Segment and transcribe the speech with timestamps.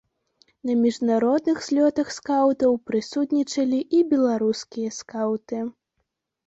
[0.69, 5.57] На міжнародных злётах скаўтаў прысутнічалі і беларускія скаўты.